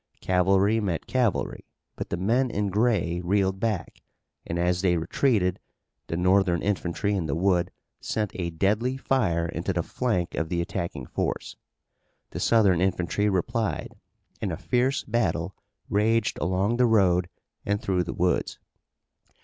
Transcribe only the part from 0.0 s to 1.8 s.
Cavalry met cavalry